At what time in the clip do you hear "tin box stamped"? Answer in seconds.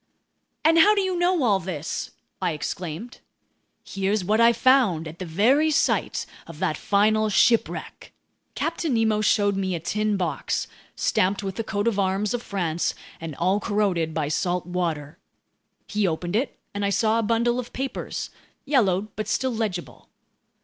9.79-11.43